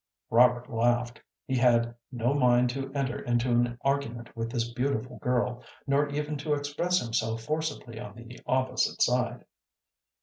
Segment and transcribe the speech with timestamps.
[0.31, 1.21] Robert laughed.
[1.45, 6.37] He had no mind to enter into an argument with this beautiful girl, nor even
[6.37, 9.45] to express himself forcibly on the opposite side.